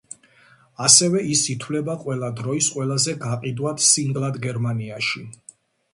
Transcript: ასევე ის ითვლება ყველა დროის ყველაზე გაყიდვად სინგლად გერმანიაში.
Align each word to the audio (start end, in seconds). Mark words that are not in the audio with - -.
ასევე 0.85 1.21
ის 1.33 1.43
ითვლება 1.55 1.95
ყველა 2.05 2.31
დროის 2.41 2.69
ყველაზე 2.77 3.15
გაყიდვად 3.27 3.87
სინგლად 3.89 4.41
გერმანიაში. 4.47 5.27